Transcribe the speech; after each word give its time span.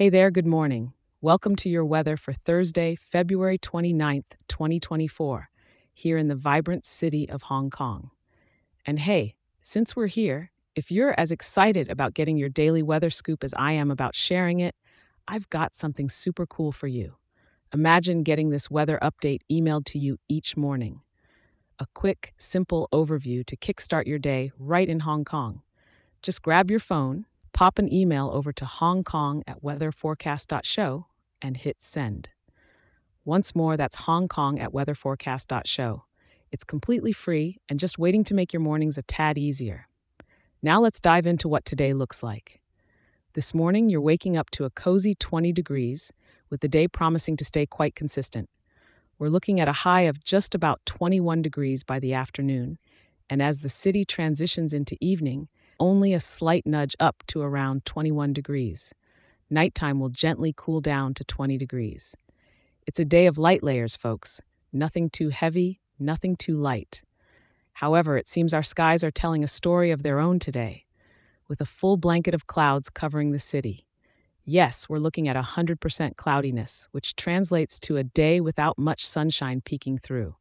Hey 0.00 0.08
there, 0.08 0.30
good 0.30 0.46
morning. 0.46 0.94
Welcome 1.20 1.56
to 1.56 1.68
your 1.68 1.84
weather 1.84 2.16
for 2.16 2.32
Thursday, 2.32 2.96
February 2.96 3.58
29th, 3.58 4.24
2024, 4.48 5.50
here 5.92 6.16
in 6.16 6.28
the 6.28 6.34
vibrant 6.34 6.86
city 6.86 7.28
of 7.28 7.42
Hong 7.42 7.68
Kong. 7.68 8.10
And 8.86 8.98
hey, 8.98 9.34
since 9.60 9.94
we're 9.94 10.06
here, 10.06 10.52
if 10.74 10.90
you're 10.90 11.14
as 11.20 11.30
excited 11.30 11.90
about 11.90 12.14
getting 12.14 12.38
your 12.38 12.48
daily 12.48 12.82
weather 12.82 13.10
scoop 13.10 13.44
as 13.44 13.52
I 13.58 13.72
am 13.72 13.90
about 13.90 14.14
sharing 14.14 14.58
it, 14.58 14.74
I've 15.28 15.50
got 15.50 15.74
something 15.74 16.08
super 16.08 16.46
cool 16.46 16.72
for 16.72 16.86
you. 16.86 17.16
Imagine 17.74 18.22
getting 18.22 18.48
this 18.48 18.70
weather 18.70 18.98
update 19.02 19.40
emailed 19.52 19.84
to 19.88 19.98
you 19.98 20.16
each 20.30 20.56
morning. 20.56 21.02
A 21.78 21.84
quick, 21.92 22.32
simple 22.38 22.88
overview 22.90 23.44
to 23.44 23.54
kickstart 23.54 24.06
your 24.06 24.18
day 24.18 24.50
right 24.58 24.88
in 24.88 25.00
Hong 25.00 25.26
Kong. 25.26 25.60
Just 26.22 26.40
grab 26.40 26.70
your 26.70 26.80
phone, 26.80 27.26
pop 27.52 27.78
an 27.78 27.92
email 27.92 28.30
over 28.32 28.52
to 28.52 28.64
hongkong 28.64 29.42
at 29.46 29.62
weatherforecast.show, 29.62 31.06
and 31.42 31.56
hit 31.56 31.82
send. 31.82 32.28
Once 33.24 33.54
more, 33.54 33.76
that's 33.76 33.96
hongkong 33.96 34.60
at 34.60 34.72
weatherforecast.show. 34.72 36.04
It's 36.50 36.64
completely 36.64 37.12
free 37.12 37.58
and 37.68 37.78
just 37.78 37.98
waiting 37.98 38.24
to 38.24 38.34
make 38.34 38.52
your 38.52 38.60
mornings 38.60 38.98
a 38.98 39.02
tad 39.02 39.38
easier. 39.38 39.86
Now 40.62 40.80
let's 40.80 41.00
dive 41.00 41.26
into 41.26 41.48
what 41.48 41.64
today 41.64 41.92
looks 41.92 42.22
like. 42.22 42.60
This 43.34 43.54
morning, 43.54 43.88
you're 43.88 44.00
waking 44.00 44.36
up 44.36 44.50
to 44.50 44.64
a 44.64 44.70
cozy 44.70 45.14
20 45.14 45.52
degrees, 45.52 46.12
with 46.50 46.60
the 46.60 46.68
day 46.68 46.88
promising 46.88 47.36
to 47.36 47.44
stay 47.44 47.64
quite 47.64 47.94
consistent. 47.94 48.50
We're 49.18 49.28
looking 49.28 49.60
at 49.60 49.68
a 49.68 49.72
high 49.72 50.02
of 50.02 50.24
just 50.24 50.54
about 50.54 50.80
21 50.86 51.42
degrees 51.42 51.84
by 51.84 52.00
the 52.00 52.12
afternoon, 52.12 52.78
and 53.28 53.40
as 53.40 53.60
the 53.60 53.68
city 53.68 54.04
transitions 54.04 54.74
into 54.74 54.96
evening, 55.00 55.48
only 55.80 56.14
a 56.14 56.20
slight 56.20 56.66
nudge 56.66 56.94
up 57.00 57.24
to 57.26 57.42
around 57.42 57.84
21 57.84 58.32
degrees. 58.32 58.94
Nighttime 59.50 59.98
will 59.98 60.10
gently 60.10 60.54
cool 60.56 60.80
down 60.80 61.14
to 61.14 61.24
20 61.24 61.58
degrees. 61.58 62.14
It's 62.86 63.00
a 63.00 63.04
day 63.04 63.26
of 63.26 63.38
light 63.38 63.62
layers, 63.64 63.96
folks. 63.96 64.40
Nothing 64.72 65.10
too 65.10 65.30
heavy, 65.30 65.80
nothing 65.98 66.36
too 66.36 66.56
light. 66.56 67.02
However, 67.72 68.16
it 68.16 68.28
seems 68.28 68.54
our 68.54 68.62
skies 68.62 69.02
are 69.02 69.10
telling 69.10 69.42
a 69.42 69.48
story 69.48 69.90
of 69.90 70.02
their 70.02 70.20
own 70.20 70.38
today, 70.38 70.86
with 71.48 71.60
a 71.60 71.64
full 71.64 71.96
blanket 71.96 72.34
of 72.34 72.46
clouds 72.46 72.88
covering 72.90 73.32
the 73.32 73.38
city. 73.38 73.86
Yes, 74.44 74.88
we're 74.88 74.98
looking 74.98 75.28
at 75.28 75.36
100% 75.36 76.16
cloudiness, 76.16 76.88
which 76.92 77.16
translates 77.16 77.78
to 77.80 77.96
a 77.96 78.04
day 78.04 78.40
without 78.40 78.78
much 78.78 79.06
sunshine 79.06 79.60
peeking 79.60 79.98
through. 79.98 80.36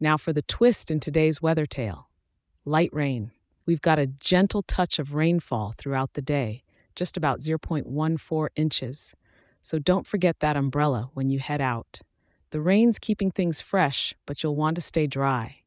Now 0.00 0.16
for 0.16 0.32
the 0.32 0.42
twist 0.42 0.90
in 0.90 1.00
today's 1.00 1.40
weather 1.40 1.66
tale 1.66 2.08
light 2.64 2.90
rain. 2.92 3.32
We've 3.64 3.80
got 3.80 3.98
a 3.98 4.06
gentle 4.06 4.62
touch 4.62 4.98
of 4.98 5.14
rainfall 5.14 5.74
throughout 5.76 6.14
the 6.14 6.22
day, 6.22 6.64
just 6.94 7.16
about 7.16 7.40
0.14 7.40 8.48
inches. 8.56 9.14
So 9.62 9.78
don't 9.78 10.06
forget 10.06 10.40
that 10.40 10.56
umbrella 10.56 11.10
when 11.14 11.30
you 11.30 11.38
head 11.38 11.60
out. 11.60 12.00
The 12.50 12.60
rain's 12.60 12.98
keeping 12.98 13.30
things 13.30 13.60
fresh, 13.60 14.14
but 14.26 14.42
you'll 14.42 14.56
want 14.56 14.74
to 14.76 14.82
stay 14.82 15.06
dry. 15.06 15.58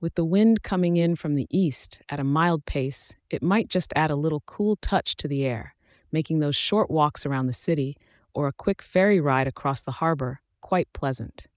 With 0.00 0.14
the 0.14 0.24
wind 0.24 0.62
coming 0.62 0.96
in 0.96 1.16
from 1.16 1.34
the 1.34 1.46
east 1.50 2.00
at 2.08 2.20
a 2.20 2.24
mild 2.24 2.64
pace, 2.64 3.16
it 3.28 3.42
might 3.42 3.68
just 3.68 3.92
add 3.94 4.10
a 4.10 4.16
little 4.16 4.42
cool 4.46 4.76
touch 4.76 5.16
to 5.16 5.28
the 5.28 5.44
air, 5.44 5.74
making 6.10 6.38
those 6.38 6.56
short 6.56 6.90
walks 6.90 7.26
around 7.26 7.48
the 7.48 7.52
city 7.52 7.96
or 8.32 8.48
a 8.48 8.52
quick 8.52 8.80
ferry 8.80 9.20
ride 9.20 9.46
across 9.46 9.82
the 9.82 9.92
harbor 9.92 10.40
quite 10.60 10.92
pleasant. 10.92 11.48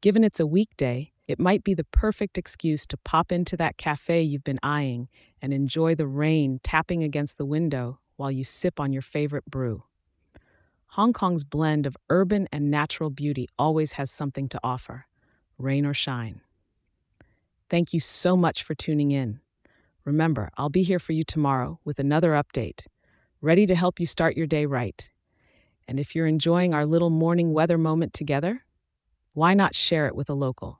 Given 0.00 0.24
it's 0.24 0.40
a 0.40 0.46
weekday, 0.46 1.09
it 1.30 1.38
might 1.38 1.62
be 1.62 1.74
the 1.74 1.84
perfect 1.84 2.36
excuse 2.36 2.84
to 2.86 2.96
pop 2.96 3.30
into 3.30 3.56
that 3.56 3.76
cafe 3.76 4.20
you've 4.20 4.42
been 4.42 4.58
eyeing 4.64 5.08
and 5.40 5.54
enjoy 5.54 5.94
the 5.94 6.08
rain 6.08 6.58
tapping 6.64 7.04
against 7.04 7.38
the 7.38 7.46
window 7.46 8.00
while 8.16 8.32
you 8.32 8.42
sip 8.42 8.80
on 8.80 8.92
your 8.92 9.00
favorite 9.00 9.44
brew. 9.44 9.84
Hong 10.94 11.12
Kong's 11.12 11.44
blend 11.44 11.86
of 11.86 11.96
urban 12.08 12.48
and 12.50 12.68
natural 12.68 13.10
beauty 13.10 13.46
always 13.56 13.92
has 13.92 14.10
something 14.10 14.48
to 14.48 14.58
offer, 14.64 15.06
rain 15.56 15.86
or 15.86 15.94
shine. 15.94 16.40
Thank 17.68 17.92
you 17.92 18.00
so 18.00 18.36
much 18.36 18.64
for 18.64 18.74
tuning 18.74 19.12
in. 19.12 19.38
Remember, 20.04 20.50
I'll 20.56 20.68
be 20.68 20.82
here 20.82 20.98
for 20.98 21.12
you 21.12 21.22
tomorrow 21.22 21.78
with 21.84 22.00
another 22.00 22.32
update, 22.32 22.88
ready 23.40 23.66
to 23.66 23.76
help 23.76 24.00
you 24.00 24.06
start 24.06 24.36
your 24.36 24.48
day 24.48 24.66
right. 24.66 25.08
And 25.86 26.00
if 26.00 26.16
you're 26.16 26.26
enjoying 26.26 26.74
our 26.74 26.84
little 26.84 27.10
morning 27.10 27.52
weather 27.52 27.78
moment 27.78 28.14
together, 28.14 28.64
why 29.32 29.54
not 29.54 29.76
share 29.76 30.08
it 30.08 30.16
with 30.16 30.28
a 30.28 30.34
local? 30.34 30.79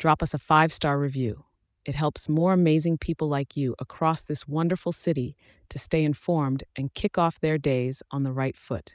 Drop 0.00 0.22
us 0.22 0.32
a 0.32 0.38
five 0.38 0.72
star 0.72 0.98
review. 0.98 1.44
It 1.84 1.94
helps 1.94 2.28
more 2.28 2.52
amazing 2.54 2.98
people 2.98 3.28
like 3.28 3.56
you 3.56 3.76
across 3.78 4.22
this 4.22 4.48
wonderful 4.48 4.92
city 4.92 5.36
to 5.68 5.78
stay 5.78 6.04
informed 6.04 6.64
and 6.74 6.92
kick 6.94 7.18
off 7.18 7.38
their 7.38 7.58
days 7.58 8.02
on 8.10 8.22
the 8.22 8.32
right 8.32 8.56
foot. 8.56 8.94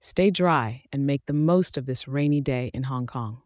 Stay 0.00 0.30
dry 0.30 0.82
and 0.92 1.06
make 1.06 1.26
the 1.26 1.32
most 1.32 1.76
of 1.78 1.86
this 1.86 2.06
rainy 2.06 2.40
day 2.40 2.70
in 2.74 2.84
Hong 2.84 3.06
Kong. 3.06 3.41